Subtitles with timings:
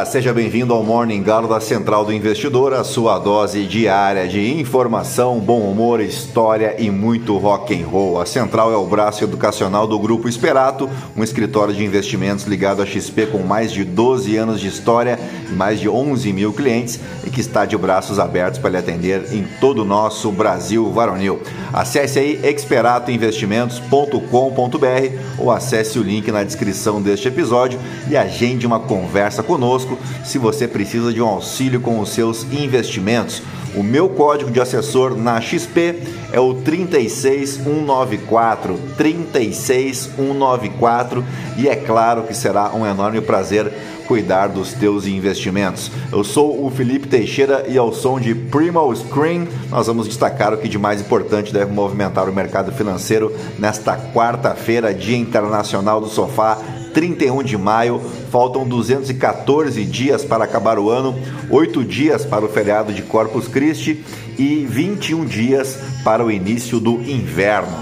[0.00, 0.04] dia!
[0.04, 5.38] Seja bem-vindo ao Morning Galo da Central do Investidor, a sua dose diária de informação,
[5.38, 8.20] bom humor, história e muito rock and roll.
[8.20, 12.86] A Central é o braço educacional do Grupo Esperato, um escritório de investimentos ligado à
[12.86, 15.18] XP com mais de 12 anos de história
[15.52, 19.46] mais de 11 mil clientes e que está de braços abertos para lhe atender em
[19.60, 21.40] todo o nosso Brasil varonil.
[21.72, 29.42] Acesse aí experatoinvestimentos.com.br ou acesse o link na descrição deste episódio e agende uma conversa
[29.42, 33.42] conosco se você precisa de um auxílio com os seus investimentos.
[33.74, 36.02] O meu código de assessor na XP
[36.32, 41.24] é o 36194, 36194
[41.56, 43.72] e é claro que será um enorme prazer
[44.08, 45.88] cuidar dos teus investimentos.
[46.10, 50.58] Eu sou o Felipe Teixeira e ao som de Primal Screen, nós vamos destacar o
[50.58, 56.58] que de mais importante deve movimentar o mercado financeiro nesta quarta-feira, Dia Internacional do Sofá,
[56.92, 58.00] 31 de maio.
[58.30, 61.18] Faltam 214 dias para acabar o ano,
[61.50, 64.04] 8 dias para o feriado de Corpus Christi
[64.38, 67.76] e 21 dias para o início do inverno.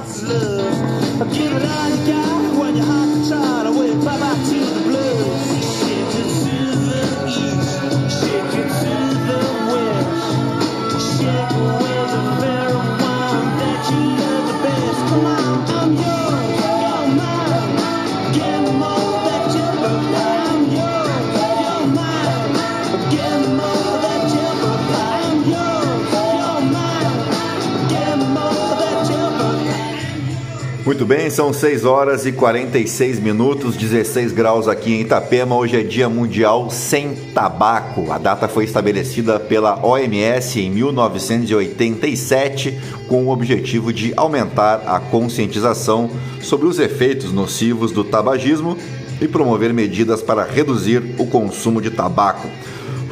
[31.29, 35.55] Bem, são 6 horas e 46 minutos, 16 graus aqui em Itapema.
[35.55, 38.11] Hoje é Dia Mundial Sem Tabaco.
[38.11, 46.09] A data foi estabelecida pela OMS em 1987 com o objetivo de aumentar a conscientização
[46.41, 48.75] sobre os efeitos nocivos do tabagismo
[49.21, 52.49] e promover medidas para reduzir o consumo de tabaco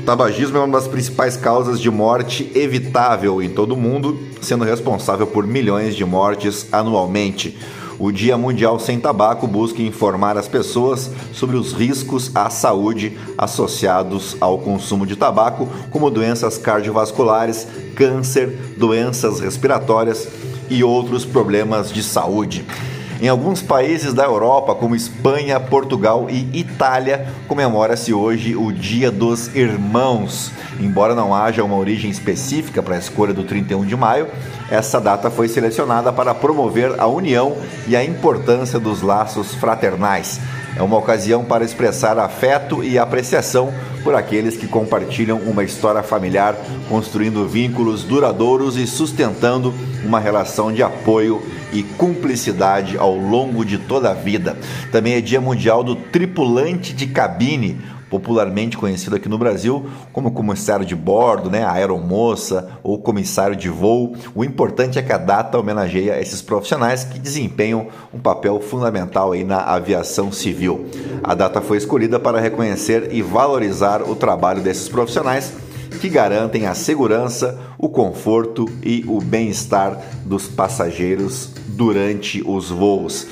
[0.07, 5.27] tabagismo é uma das principais causas de morte evitável em todo o mundo, sendo responsável
[5.27, 7.59] por milhões de mortes anualmente.
[7.99, 14.37] O Dia Mundial Sem Tabaco busca informar as pessoas sobre os riscos à saúde associados
[14.39, 20.29] ao consumo de tabaco, como doenças cardiovasculares, câncer, doenças respiratórias
[20.69, 22.65] e outros problemas de saúde.
[23.21, 29.55] Em alguns países da Europa, como Espanha, Portugal e Itália, comemora-se hoje o Dia dos
[29.57, 30.53] Irmãos.
[30.79, 34.29] Embora não haja uma origem específica para a escolha do 31 de maio,
[34.71, 37.57] essa data foi selecionada para promover a união
[37.89, 40.39] e a importância dos laços fraternais.
[40.77, 43.73] É uma ocasião para expressar afeto e apreciação
[44.05, 46.55] por aqueles que compartilham uma história familiar,
[46.89, 51.43] construindo vínculos duradouros e sustentando uma relação de apoio
[51.73, 54.57] e cumplicidade ao longo de toda a vida.
[54.93, 60.87] Também é Dia Mundial do Tripulante de Cabine, popularmente conhecido aqui no Brasil como comissário
[60.87, 64.15] de bordo, né, aeromoça ou comissário de voo.
[64.35, 69.45] O importante é que a data homenageia esses profissionais que desempenham um papel fundamental aí
[69.45, 70.87] na aviação civil.
[71.23, 75.53] A data foi escolhida para reconhecer e valorizar o trabalho desses profissionais
[76.01, 83.27] que garantem a segurança, o conforto e o bem-estar dos passageiros durante os voos.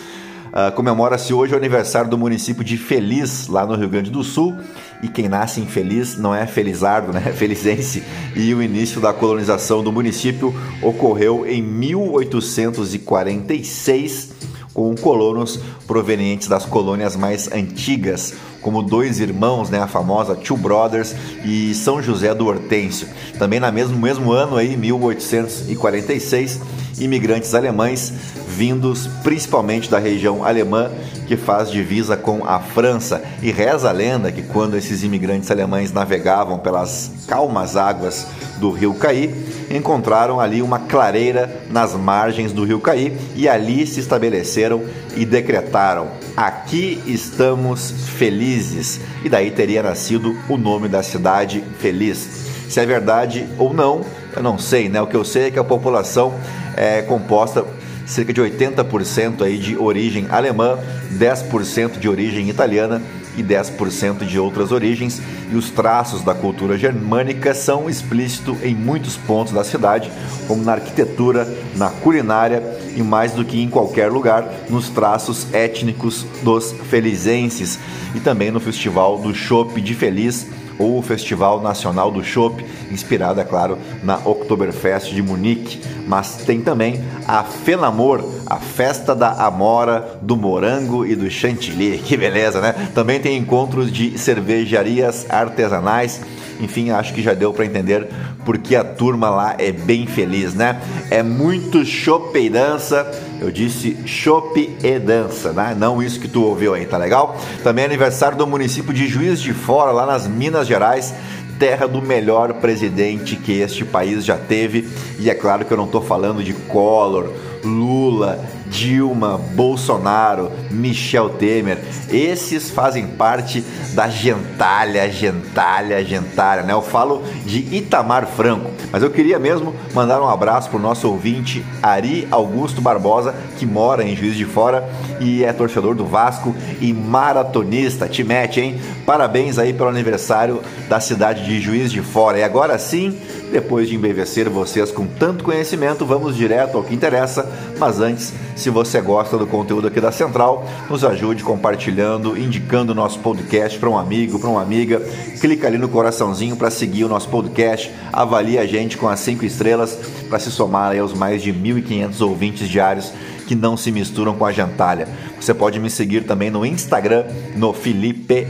[0.54, 4.56] Uh, Comemora-se hoje o aniversário do município de Feliz, lá no Rio Grande do Sul.
[5.02, 7.24] E quem nasce em Feliz não é felizardo, né?
[7.26, 8.04] É felizense.
[8.36, 14.32] E o início da colonização do município ocorreu em 1846
[14.72, 21.14] com colonos provenientes das colônias mais antigas, como dois irmãos, né, a famosa Two Brothers
[21.44, 23.06] e São José do Hortêncio.
[23.38, 26.60] Também no mesmo, mesmo ano, aí, 1846,
[26.98, 28.12] imigrantes alemães
[28.54, 30.90] vindos principalmente da região alemã
[31.26, 33.22] que faz divisa com a França.
[33.42, 38.26] E reza a lenda que quando esses imigrantes alemães navegavam pelas calmas águas
[38.58, 39.34] do rio Caí,
[39.70, 44.84] encontraram ali uma clareira nas margens do rio Caí e ali se estabeleceram
[45.16, 49.00] e decretaram: Aqui estamos felizes.
[49.24, 52.53] E daí teria nascido o nome da cidade Feliz.
[52.74, 54.04] Se é verdade ou não,
[54.34, 55.00] eu não sei, né?
[55.00, 56.34] O que eu sei é que a população
[56.76, 57.64] é composta
[58.04, 60.76] cerca de 80% aí de origem alemã,
[61.12, 63.00] 10% de origem italiana
[63.36, 65.22] e 10% de outras origens,
[65.52, 70.10] e os traços da cultura germânica são explícitos em muitos pontos da cidade,
[70.48, 72.60] como na arquitetura, na culinária
[72.96, 77.78] e mais do que em qualquer lugar, nos traços étnicos dos felizenses
[78.16, 80.48] e também no Festival do Chopp de Feliz,
[80.78, 85.80] ou o Festival Nacional do Chopp, inspirado, é claro, na Oktoberfest de Munique.
[86.06, 91.98] Mas tem também a Fenamor, a festa da amora, do morango e do chantilly.
[91.98, 92.90] Que beleza, né?
[92.94, 96.20] Também tem encontros de cervejarias artesanais.
[96.60, 98.08] Enfim, acho que já deu para entender
[98.44, 100.80] porque a turma lá é bem feliz, né?
[101.10, 103.10] É muito chope e dança.
[103.40, 105.76] Eu disse chope e dança, né?
[105.78, 107.36] Não isso que tu ouviu aí, tá legal?
[107.62, 111.14] Também é aniversário do município de Juiz de Fora, lá nas Minas Gerais
[111.58, 114.88] terra do melhor presidente que este país já teve.
[115.18, 117.30] E é claro que eu não estou falando de Collor,
[117.62, 121.78] Lula, Dilma, Bolsonaro, Michel Temer,
[122.10, 126.72] esses fazem parte da gentalha, gentalha, gentalha, né?
[126.72, 131.64] Eu falo de Itamar Franco, mas eu queria mesmo mandar um abraço pro nosso ouvinte
[131.80, 134.88] Ari Augusto Barbosa, que mora em Juiz de Fora
[135.20, 138.08] e é torcedor do Vasco e maratonista.
[138.08, 138.80] Te mete, hein?
[139.06, 142.38] Parabéns aí pelo aniversário da cidade de Juiz de Fora.
[142.38, 143.16] E agora sim,
[143.52, 147.48] depois de embevecer vocês com tanto conhecimento, vamos direto ao que interessa.
[147.84, 152.94] Mas antes, se você gosta do conteúdo aqui da Central, nos ajude compartilhando, indicando o
[152.94, 155.00] nosso podcast para um amigo, para uma amiga.
[155.38, 157.92] Clica ali no coraçãozinho para seguir o nosso podcast.
[158.10, 159.98] Avalie a gente com as cinco estrelas
[160.30, 163.12] para se somar aos mais de 1.500 ouvintes diários
[163.46, 165.06] que não se misturam com a gentalha.
[165.38, 168.46] Você pode me seguir também no Instagram, no Felipe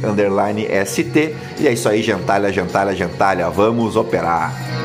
[0.86, 1.34] ST.
[1.58, 3.50] E é isso aí, gentalha, gentalha, gentalha.
[3.50, 4.83] Vamos operar!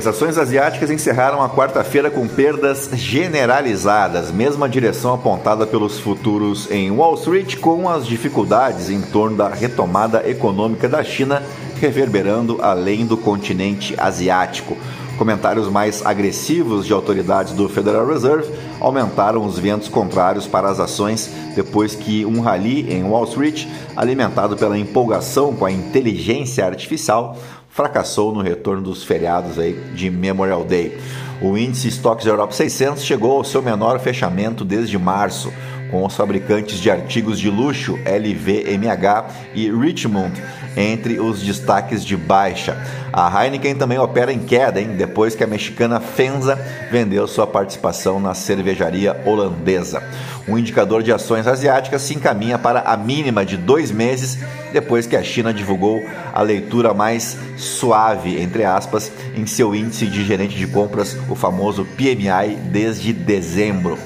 [0.00, 6.90] As ações asiáticas encerraram a quarta-feira com perdas generalizadas, mesma direção apontada pelos futuros em
[6.90, 11.42] Wall Street, com as dificuldades em torno da retomada econômica da China
[11.78, 14.74] reverberando além do continente asiático.
[15.18, 18.50] Comentários mais agressivos de autoridades do Federal Reserve
[18.80, 24.56] aumentaram os ventos contrários para as ações depois que um rally em Wall Street, alimentado
[24.56, 27.36] pela empolgação com a inteligência artificial,
[27.70, 30.98] fracassou no retorno dos feriados aí de Memorial Day.
[31.40, 35.50] O índice Stocks Europe 600 chegou ao seu menor fechamento desde março,
[35.90, 39.24] com os fabricantes de artigos de luxo LVMH
[39.54, 40.40] e Richmond
[40.76, 42.76] entre os destaques de baixa.
[43.12, 46.56] A Heineken também opera em queda, hein, depois que a mexicana Fenza
[46.90, 50.02] vendeu sua participação na cervejaria holandesa.
[50.48, 54.38] O indicador de ações asiáticas se encaminha para a mínima de dois meses
[54.72, 56.02] depois que a China divulgou
[56.32, 61.84] a leitura mais suave, entre aspas, em seu índice de gerente de compras, o famoso
[61.96, 63.98] PMI, desde dezembro.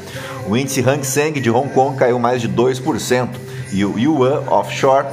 [0.46, 3.28] O índice Hang Seng de Hong Kong caiu mais de 2%
[3.72, 5.06] e o Yuan Offshore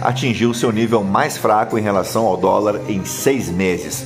[0.00, 4.04] atingiu seu nível mais fraco em relação ao dólar em seis meses.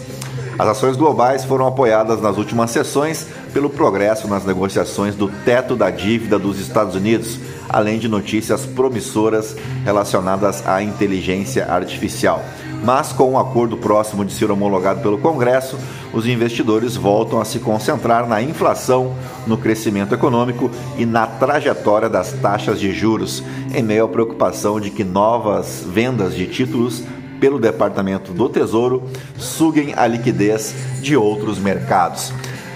[0.62, 5.90] As ações globais foram apoiadas nas últimas sessões pelo progresso nas negociações do teto da
[5.90, 7.36] dívida dos Estados Unidos,
[7.68, 12.40] além de notícias promissoras relacionadas à inteligência artificial.
[12.84, 15.76] Mas com um acordo próximo de ser homologado pelo Congresso,
[16.12, 19.16] os investidores voltam a se concentrar na inflação,
[19.48, 23.42] no crescimento econômico e na trajetória das taxas de juros,
[23.74, 27.02] em meio à preocupação de que novas vendas de títulos
[27.42, 29.02] pelo Departamento do Tesouro
[29.36, 32.32] suguem a liquidez de outros mercados.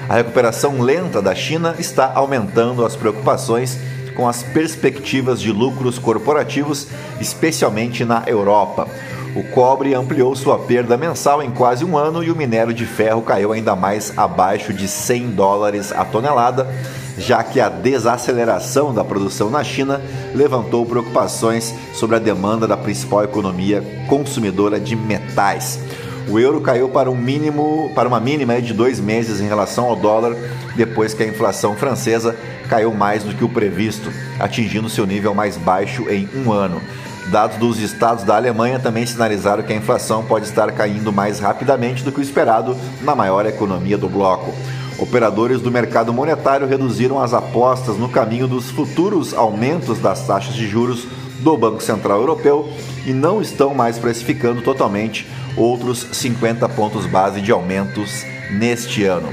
[0.09, 3.79] A recuperação lenta da China está aumentando as preocupações
[4.17, 6.89] com as perspectivas de lucros corporativos,
[7.21, 8.89] especialmente na Europa.
[9.37, 13.23] O cobre ampliou sua perda mensal em quase um ano e o minério de ferro
[13.23, 16.67] caiu ainda mais abaixo de 100 dólares a tonelada,
[17.19, 20.01] já que a desaceleração da produção na China
[20.35, 25.79] levantou preocupações sobre a demanda da principal economia consumidora de metais.
[26.29, 29.95] O euro caiu para um mínimo, para uma mínima de dois meses em relação ao
[29.95, 30.37] dólar,
[30.75, 32.37] depois que a inflação francesa
[32.69, 36.83] caiu mais do que o previsto, atingindo seu nível mais baixo em um ano.
[37.31, 42.05] Dados dos estados da Alemanha também sinalizaram que a inflação pode estar caindo mais rapidamente
[42.05, 44.53] do que o esperado na maior economia do bloco.
[44.99, 50.67] Operadores do mercado monetário reduziram as apostas no caminho dos futuros aumentos das taxas de
[50.67, 51.07] juros
[51.41, 52.67] do Banco Central Europeu
[53.05, 59.29] e não estão mais precificando totalmente outros 50 pontos base de aumentos neste ano.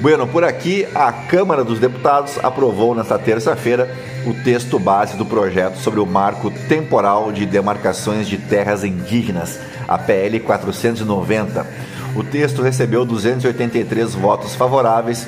[0.00, 3.92] Bueno, por aqui, a Câmara dos Deputados aprovou nesta terça-feira
[4.26, 9.98] o texto base do projeto sobre o marco temporal de demarcações de terras indígenas, a
[9.98, 11.87] PL 490.
[12.14, 15.26] O texto recebeu 283 votos favoráveis,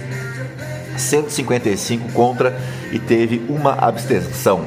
[0.96, 2.58] 155 contra
[2.92, 4.64] e teve uma abstenção.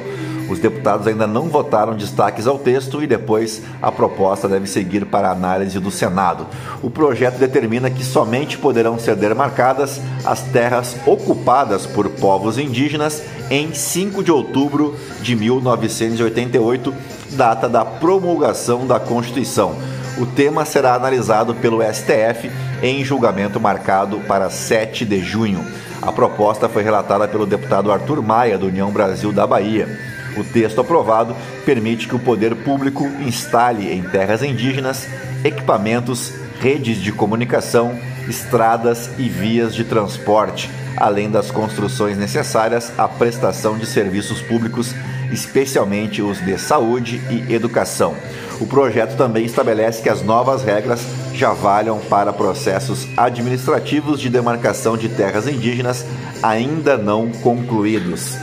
[0.48, 5.30] Os deputados ainda não votaram destaques ao texto e depois a proposta deve seguir para
[5.30, 6.46] análise do Senado.
[6.82, 13.72] O projeto determina que somente poderão ser demarcadas as terras ocupadas por povos indígenas em
[13.72, 16.94] 5 de outubro de 1988,
[17.32, 19.74] data da promulgação da Constituição.
[20.16, 22.48] O tema será analisado pelo STF
[22.82, 25.64] em julgamento marcado para 7 de junho.
[26.00, 29.88] A proposta foi relatada pelo deputado Arthur Maia, do União Brasil da Bahia.
[30.36, 35.08] O texto aprovado permite que o poder público instale em terras indígenas
[35.44, 43.76] equipamentos, redes de comunicação, estradas e vias de transporte, além das construções necessárias à prestação
[43.76, 44.94] de serviços públicos,
[45.32, 48.14] especialmente os de saúde e educação.
[48.60, 51.00] O projeto também estabelece que as novas regras
[51.34, 56.04] já valham para processos administrativos de demarcação de terras indígenas
[56.42, 58.36] ainda não concluídos.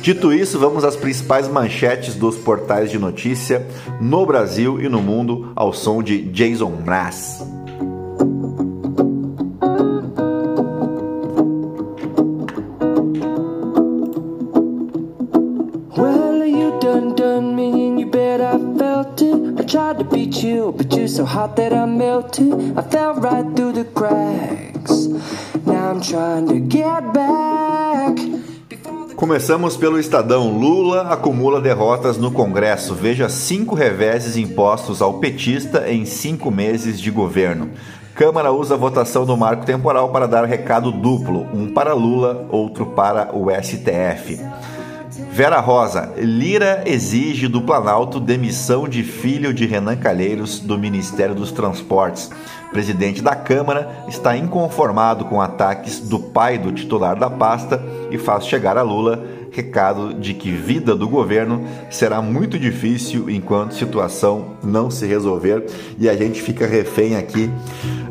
[0.00, 3.66] Dito isso, vamos às principais manchetes dos portais de notícia
[4.00, 7.55] no Brasil e no mundo ao som de Jason Mraz.
[21.36, 22.78] Hot that I melted.
[22.78, 25.06] I fell right through the cracks.
[25.66, 28.16] Now I'm trying to get back.
[29.14, 30.58] Começamos pelo Estadão.
[30.58, 32.94] Lula acumula derrotas no Congresso.
[32.94, 37.70] Veja cinco reveses impostos ao petista em cinco meses de governo.
[38.14, 42.86] Câmara usa a votação do marco temporal para dar recado duplo: um para Lula, outro
[42.86, 44.40] para o STF.
[45.30, 51.50] Vera Rosa, Lira exige do Planalto demissão de filho de Renan Calheiros do Ministério dos
[51.50, 52.30] Transportes.
[52.70, 58.46] Presidente da Câmara está inconformado com ataques do pai do titular da pasta e faz
[58.46, 59.24] chegar a Lula
[59.56, 65.64] recado de que vida do governo será muito difícil enquanto situação não se resolver
[65.98, 67.50] e a gente fica refém aqui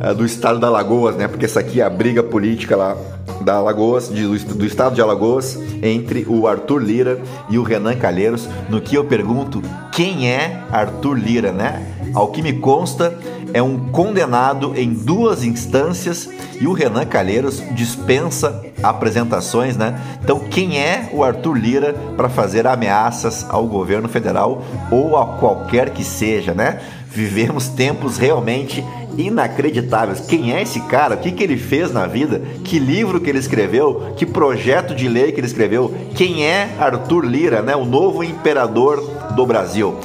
[0.02, 1.28] uh, do estado da Alagoas, né?
[1.28, 2.98] Porque essa aqui é a briga política lá
[3.42, 8.50] da Alagoas, de, do estado de Alagoas, entre o Arthur Lira e o Renan Calheiros,
[8.68, 9.62] no que eu pergunto
[9.92, 11.86] quem é Arthur Lira, né?
[12.16, 13.16] Ao que me consta,
[13.54, 16.28] é um condenado em duas instâncias
[16.60, 20.00] e o Renan Calheiros dispensa apresentações, né?
[20.24, 25.92] Então, quem é o Arthur Lira para fazer ameaças ao governo federal ou a qualquer
[25.92, 26.80] que seja, né?
[27.08, 28.84] Vivemos tempos realmente
[29.18, 30.20] inacreditáveis.
[30.22, 31.16] Quem é esse cara?
[31.16, 32.42] O que, que ele fez na vida?
[32.64, 34.14] Que livro que ele escreveu?
[34.18, 35.94] Que projeto de lei que ele escreveu?
[36.16, 37.76] Quem é Arthur Lira, né?
[37.76, 39.02] O novo imperador
[39.36, 39.98] do Brasil.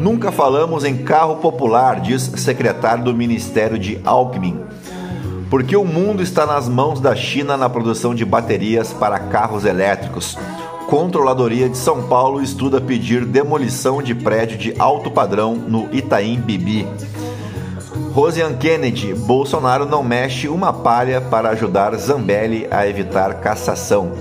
[0.00, 4.58] Nunca falamos em carro popular, diz secretário do Ministério de Alckmin.
[5.50, 10.38] Porque o mundo está nas mãos da China na produção de baterias para carros elétricos.
[10.86, 16.86] Controladoria de São Paulo estuda pedir demolição de prédio de alto padrão no Itaim Bibi.
[18.12, 24.12] Rosian Kennedy, Bolsonaro não mexe uma palha para ajudar Zambelli a evitar cassação.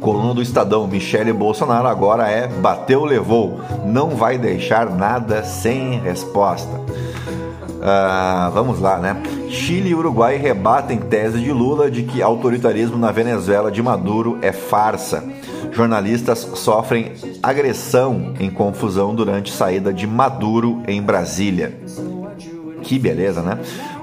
[0.00, 6.74] Coluna do Estadão, Michele Bolsonaro agora é bateu, levou, não vai deixar nada sem resposta.
[7.82, 9.22] Uh, vamos lá, né?
[9.52, 14.50] Chile e Uruguai rebatem tese de Lula de que autoritarismo na Venezuela de Maduro é
[14.50, 15.22] farsa.
[15.70, 21.78] Jornalistas sofrem agressão em confusão durante saída de Maduro em Brasília.
[22.82, 23.58] Que beleza, né?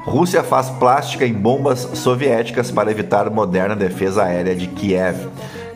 [0.06, 5.30] Rússia faz plástica em bombas soviéticas para evitar moderna defesa aérea de Kiev.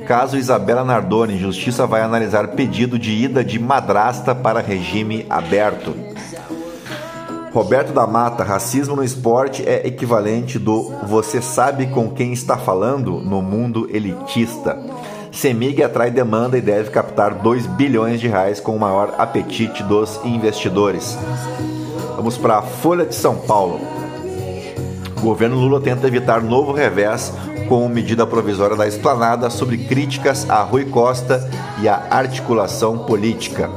[0.06, 6.12] Caso Isabela Nardoni, Justiça vai analisar pedido de ida de madrasta para regime aberto.
[7.53, 13.19] Roberto da Mata, racismo no esporte é equivalente do você sabe com quem está falando
[13.19, 14.75] no mundo elitista.
[15.31, 20.19] Semig atrai demanda e deve captar 2 bilhões de reais com o maior apetite dos
[20.25, 21.15] investidores.
[22.15, 23.79] Vamos para a Folha de São Paulo.
[25.15, 27.31] O governo Lula tenta evitar novo revés
[27.69, 31.48] com medida provisória da esplanada sobre críticas a Rui Costa
[31.83, 33.69] e a articulação política.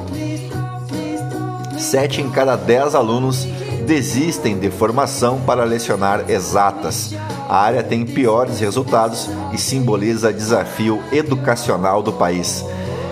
[1.77, 3.47] Sete em cada dez alunos
[3.87, 7.15] desistem de formação para lecionar exatas.
[7.49, 12.65] A área tem piores resultados e simboliza desafio educacional do país.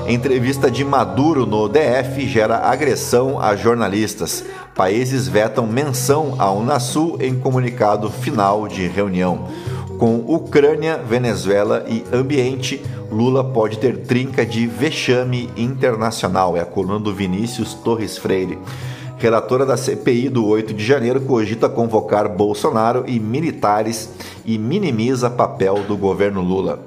[0.08, 4.44] Entrevista de Maduro no DF gera agressão a jornalistas.
[4.74, 9.48] Países vetam menção à Unasul em comunicado final de reunião.
[9.96, 16.56] Com Ucrânia, Venezuela e ambiente, Lula pode ter trinca de vexame internacional.
[16.56, 18.58] É a coluna do Vinícius Torres Freire.
[19.24, 24.10] Relatora da CPI do 8 de janeiro cogita convocar Bolsonaro e militares
[24.44, 26.86] e minimiza papel do governo Lula.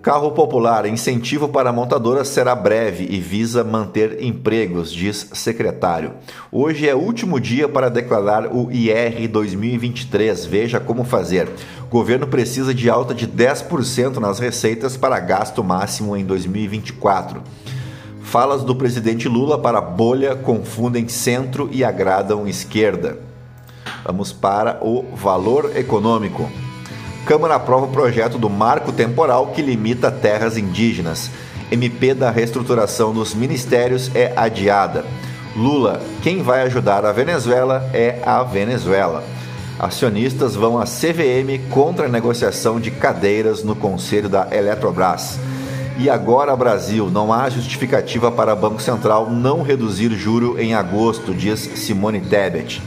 [0.00, 6.12] Carro popular, incentivo para montadoras será breve e visa manter empregos, diz secretário.
[6.50, 10.46] Hoje é último dia para declarar o IR 2023.
[10.46, 11.50] Veja como fazer.
[11.90, 17.42] Governo precisa de alta de 10% nas receitas para gasto máximo em 2024.
[18.30, 23.18] Falas do presidente Lula para bolha confundem centro e agradam esquerda.
[24.04, 26.48] Vamos para o valor econômico.
[27.26, 31.28] Câmara aprova o projeto do marco temporal que limita terras indígenas.
[31.72, 35.04] MP da reestruturação dos ministérios é adiada.
[35.56, 39.24] Lula, quem vai ajudar a Venezuela é a Venezuela.
[39.76, 45.36] Acionistas vão à CVM contra a negociação de cadeiras no conselho da Eletrobras.
[46.00, 51.60] E agora, Brasil, não há justificativa para Banco Central não reduzir juro em agosto, diz
[51.60, 52.82] Simone Tebet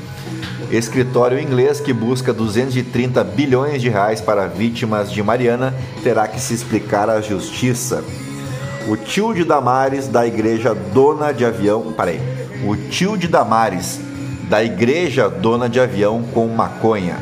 [0.78, 6.54] escritório inglês que busca 230 bilhões de reais para vítimas de Mariana terá que se
[6.54, 8.04] explicar à justiça.
[8.88, 12.20] O tio de Damares da igreja dona de avião, parei.
[12.66, 14.00] O tio de Damares
[14.50, 17.18] da igreja dona de avião com maconha.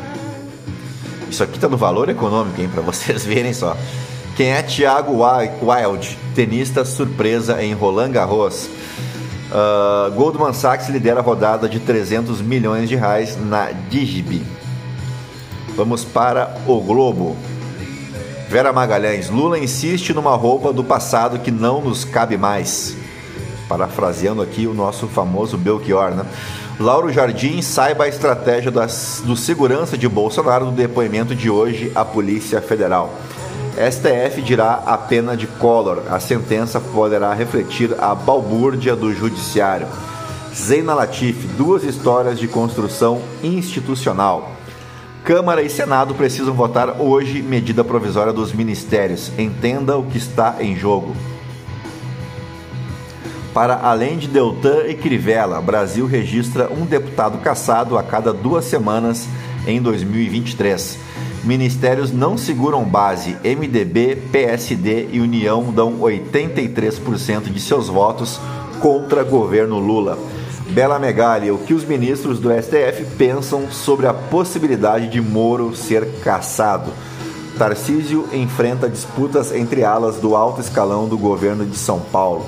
[1.30, 3.76] Isso aqui tá no valor econômico, hein, para vocês verem só.
[4.34, 8.66] Quem é Thiago Wild, tenista surpresa em Roland Garros?
[9.50, 14.42] Uh, Goldman Sachs lidera a rodada de 300 milhões de reais na Digib.
[15.76, 17.36] Vamos para o Globo.
[18.48, 22.96] Vera Magalhães, Lula insiste numa roupa do passado que não nos cabe mais.
[23.68, 26.24] Parafraseando aqui o nosso famoso Belchior, né?
[26.80, 32.02] Lauro Jardim saiba a estratégia das, do segurança de Bolsonaro no depoimento de hoje à
[32.02, 33.14] Polícia Federal.
[33.72, 36.02] STF dirá a pena de Collor.
[36.10, 39.86] A sentença poderá refletir a balbúrdia do judiciário.
[40.54, 44.52] Zeina Latif, duas histórias de construção institucional.
[45.24, 49.32] Câmara e Senado precisam votar hoje medida provisória dos ministérios.
[49.38, 51.16] Entenda o que está em jogo.
[53.54, 59.26] Para além de Deltan e Crivella, Brasil registra um deputado caçado a cada duas semanas
[59.66, 61.11] em 2023.
[61.44, 63.36] Ministérios não seguram base.
[63.42, 68.38] MDB, PSD e União dão 83% de seus votos
[68.80, 70.16] contra governo Lula.
[70.70, 76.06] Bela Megali, o que os ministros do STF pensam sobre a possibilidade de Moro ser
[76.22, 76.92] caçado?
[77.58, 82.46] Tarcísio enfrenta disputas entre alas do alto escalão do governo de São Paulo.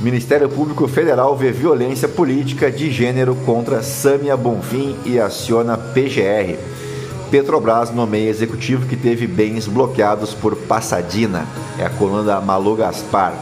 [0.00, 6.58] Ministério Público Federal vê violência política de gênero contra Sâmia Bonfim e aciona PGR.
[7.30, 11.46] Petrobras nomeia executivo que teve bens bloqueados por Passadina.
[11.78, 13.34] É a coluna da Malu Gaspar.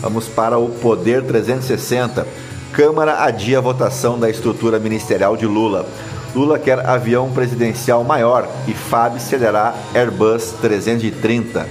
[0.00, 2.26] Vamos para o Poder 360.
[2.72, 5.86] Câmara adia a votação da estrutura ministerial de Lula.
[6.34, 11.66] Lula quer avião presidencial maior e FAB cederá Airbus 330.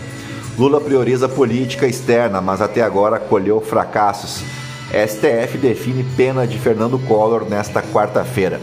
[0.57, 4.43] Lula prioriza política externa, mas até agora colheu fracassos.
[4.91, 8.59] STF define pena de Fernando Collor nesta quarta-feira.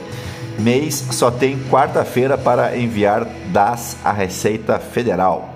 [0.59, 5.51] Mês só tem quarta-feira para enviar das à Receita Federal.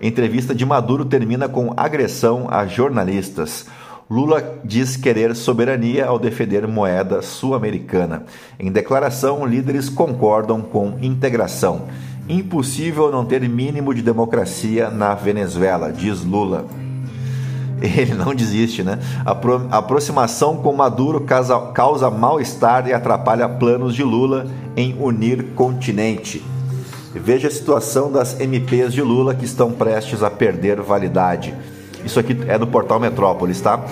[0.00, 3.66] Entrevista de Maduro termina com agressão a jornalistas.
[4.08, 8.24] Lula diz querer soberania ao defender moeda sul-americana.
[8.60, 11.88] Em declaração, líderes concordam com integração.
[12.28, 16.66] Impossível não ter mínimo de democracia na Venezuela, diz Lula.
[18.00, 18.98] ele não desiste, né?
[19.24, 24.96] A, pro, a aproximação com Maduro causa, causa mal-estar e atrapalha planos de Lula em
[24.98, 26.42] unir continente.
[27.14, 31.54] Veja a situação das MPs de Lula que estão prestes a perder validade.
[32.04, 33.84] Isso aqui é do portal Metrópolis, tá?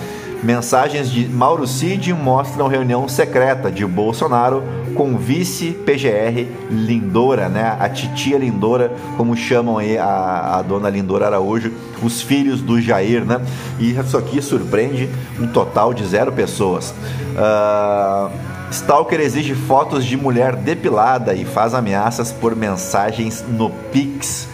[0.43, 4.61] Mensagens de Mauro Cid mostram reunião secreta de Bolsonaro
[4.93, 7.77] com vice-PGR Lindora, né?
[7.79, 11.71] A titia Lindora, como chamam aí a, a dona Lindora Araújo,
[12.03, 13.39] os filhos do Jair, né?
[13.79, 16.93] E isso aqui surpreende um total de zero pessoas.
[17.37, 18.29] Uh,
[18.69, 24.49] Stalker exige fotos de mulher depilada e faz ameaças por mensagens no Pix.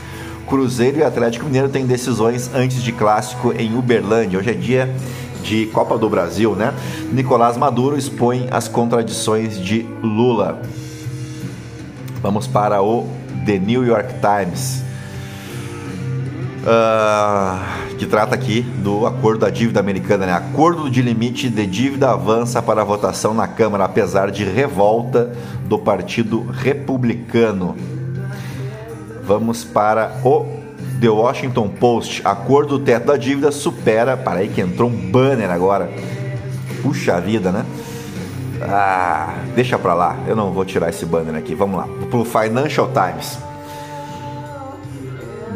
[0.45, 4.39] Cruzeiro e Atlético Mineiro têm decisões antes de clássico em Uberlândia.
[4.39, 4.95] Hoje é dia
[5.43, 6.73] de Copa do Brasil, né?
[7.12, 10.62] Nicolás Maduro expõe as contradições de Lula.
[12.21, 13.08] Vamos para o
[13.45, 14.84] The New York Times,
[16.63, 20.34] uh, que trata aqui do acordo da dívida americana, né?
[20.34, 25.32] Acordo de limite de dívida avança para votação na Câmara, apesar de revolta
[25.65, 27.75] do Partido Republicano.
[29.23, 30.58] Vamos para o
[30.99, 32.21] The Washington Post.
[32.25, 34.17] Acordo do teto da dívida supera.
[34.17, 35.89] Para aí que entrou um banner agora.
[36.81, 37.65] Puxa vida, né?
[38.62, 40.17] Ah, deixa pra lá.
[40.27, 41.55] Eu não vou tirar esse banner aqui.
[41.55, 41.88] Vamos lá.
[42.09, 43.49] Pro Financial Times.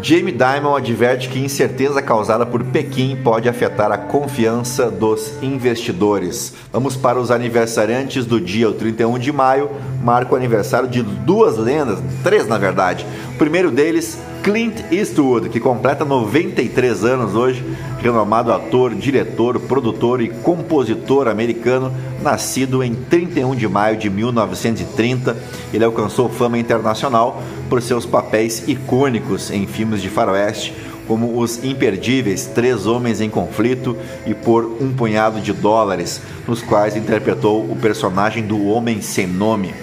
[0.04, 6.54] Jamie Dimon adverte que incerteza causada por Pequim pode afetar a confiança dos investidores.
[6.74, 9.72] Vamos para os aniversariantes do dia, o 31 de maio,
[10.04, 13.06] marca o aniversário de duas lendas, três na verdade.
[13.34, 17.64] O primeiro deles, Clint Eastwood, que completa 93 anos hoje,
[18.02, 25.38] renomado ator, diretor, produtor e compositor americano, nascido em 31 de maio de 1930.
[25.74, 30.74] Ele alcançou fama internacional por seus papéis icônicos em filmes de faroeste,
[31.08, 36.96] como os imperdíveis Três Homens em Conflito e Por um Punhado de Dólares, nos quais
[36.96, 39.74] interpretou o personagem do Homem Sem Nome.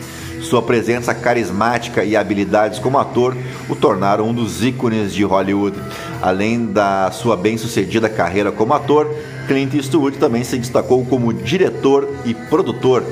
[0.51, 3.37] Sua presença carismática e habilidades como ator
[3.69, 5.79] o tornaram um dos ícones de Hollywood.
[6.21, 9.07] Além da sua bem-sucedida carreira como ator,
[9.47, 13.05] Clint Eastwood também se destacou como diretor e produtor,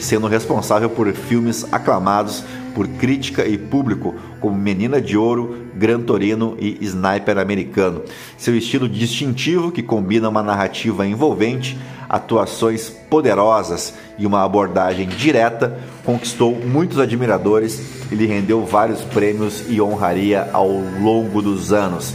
[0.00, 2.42] sendo responsável por filmes aclamados
[2.76, 8.02] por crítica e público, como Menina de Ouro, Gran Torino e Sniper Americano.
[8.36, 16.54] Seu estilo distintivo, que combina uma narrativa envolvente, atuações poderosas e uma abordagem direta, conquistou
[16.54, 17.80] muitos admiradores
[18.12, 22.12] e lhe rendeu vários prêmios e honraria ao longo dos anos.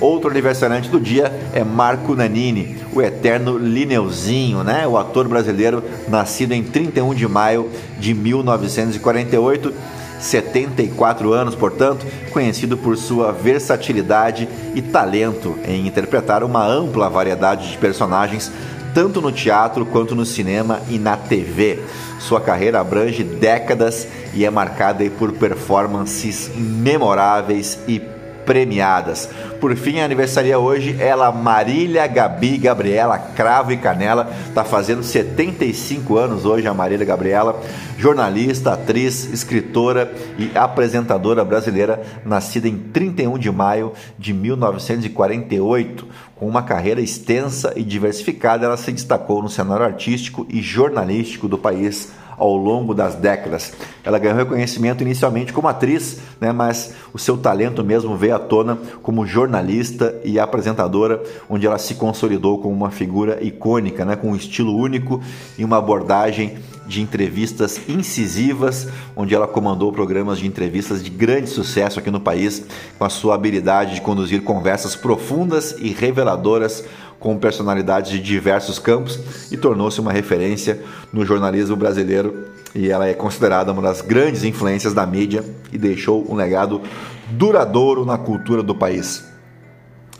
[0.00, 4.86] Outro aniversariante do dia é Marco Nanini, o eterno Lineuzinho, né?
[4.86, 9.72] O ator brasileiro nascido em 31 de maio de 1948
[10.20, 17.78] 74 anos, portanto, conhecido por sua versatilidade e talento em interpretar uma ampla variedade de
[17.78, 18.50] personagens,
[18.94, 21.80] tanto no teatro quanto no cinema e na TV.
[22.20, 28.00] Sua carreira abrange décadas e é marcada por performances memoráveis e
[28.44, 29.28] premiadas.
[29.64, 36.44] Por fim, aniversaria hoje ela, Marília Gabi Gabriela, Cravo e Canela, está fazendo 75 anos
[36.44, 37.58] hoje a Marília Gabriela,
[37.96, 46.08] jornalista, atriz, escritora e apresentadora brasileira, nascida em 31 de maio de 1948.
[46.36, 51.56] Com uma carreira extensa e diversificada, ela se destacou no cenário artístico e jornalístico do
[51.56, 53.72] país ao longo das décadas.
[54.02, 58.78] Ela ganhou reconhecimento inicialmente como atriz, né, mas o seu talento mesmo veio à tona
[59.02, 64.36] como jornalista e apresentadora, onde ela se consolidou como uma figura icônica, né, com um
[64.36, 65.20] estilo único
[65.58, 71.98] e uma abordagem de entrevistas incisivas, onde ela comandou programas de entrevistas de grande sucesso
[71.98, 72.64] aqui no país,
[72.98, 76.84] com a sua habilidade de conduzir conversas profundas e reveladoras
[77.24, 79.18] com personalidades de diversos campos
[79.50, 84.92] e tornou-se uma referência no jornalismo brasileiro e ela é considerada uma das grandes influências
[84.92, 86.82] da mídia e deixou um legado
[87.30, 89.24] duradouro na cultura do país.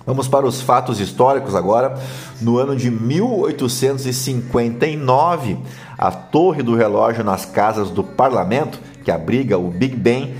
[0.06, 1.94] Vamos para os fatos históricos agora.
[2.40, 5.58] No ano de 1859,
[5.98, 10.34] a torre do relógio nas casas do parlamento, que abriga o Big Ben,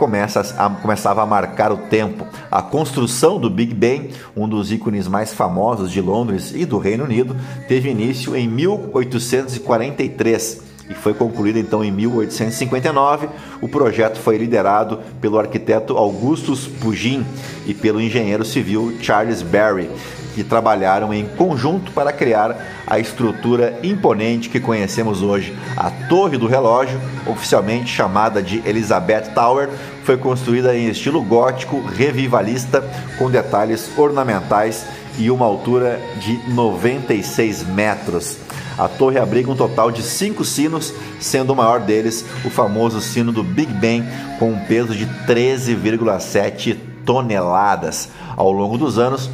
[0.00, 2.26] começa a, começava a marcar o tempo.
[2.50, 7.04] A construção do Big Ben, um dos ícones mais famosos de Londres e do Reino
[7.04, 7.36] Unido,
[7.68, 13.28] teve início em 1843 e foi concluída então em 1859.
[13.60, 17.22] O projeto foi liderado pelo arquiteto Augustus Pugin
[17.66, 19.90] e pelo engenheiro civil Charles Barry,
[20.34, 25.56] que trabalharam em conjunto para criar a estrutura imponente que conhecemos hoje.
[25.76, 29.68] A Torre do Relógio, oficialmente chamada de Elizabeth Tower,
[30.04, 32.82] foi construída em estilo gótico revivalista,
[33.18, 34.84] com detalhes ornamentais
[35.18, 38.38] e uma altura de 96 metros.
[38.78, 43.30] A torre abriga um total de cinco sinos, sendo o maior deles o famoso sino
[43.30, 44.02] do Big Ben,
[44.38, 48.08] com um peso de 13,7 toneladas.
[48.36, 49.28] Ao longo dos anos,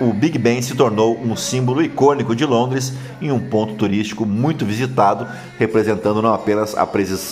[0.00, 4.64] o Big Ben se tornou um símbolo icônico de Londres e um ponto turístico muito
[4.64, 5.26] visitado,
[5.58, 6.76] representando não apenas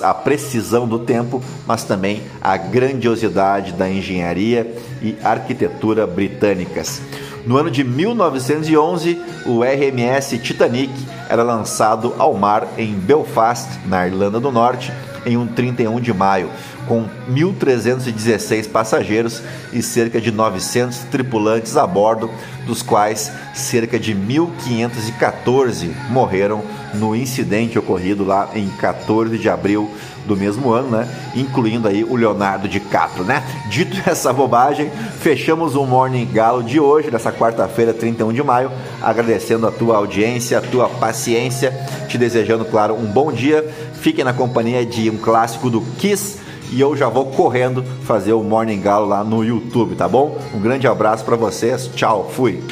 [0.02, 7.00] a precisão do tempo, mas também a grandiosidade da engenharia e arquitetura britânicas.
[7.46, 10.92] No ano de 1911, o RMS Titanic
[11.29, 14.92] era lançado ao mar em Belfast, na Irlanda do Norte,
[15.24, 16.50] em um 31 de maio
[16.87, 22.31] com 1.316 passageiros e cerca de 900 tripulantes a bordo,
[22.66, 26.62] dos quais cerca de 1.514 morreram
[26.94, 29.90] no incidente ocorrido lá em 14 de abril
[30.27, 31.09] do mesmo ano, né?
[31.37, 33.42] Incluindo aí o Leonardo DiCaprio, né?
[33.70, 39.66] Dito essa bobagem, fechamos o Morning Galo de hoje, dessa quarta-feira, 31 de maio, agradecendo
[39.66, 41.72] a tua audiência, a tua paciência,
[42.09, 43.64] te desejando, claro, um bom dia.
[44.01, 48.42] Fiquem na companhia de um clássico do Kiss e eu já vou correndo fazer o
[48.42, 50.38] Morning Galo lá no YouTube, tá bom?
[50.55, 51.90] Um grande abraço para vocês.
[51.94, 52.62] Tchau, fui.